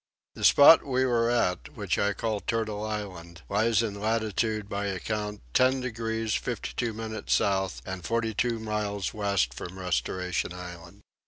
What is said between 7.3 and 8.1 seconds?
south and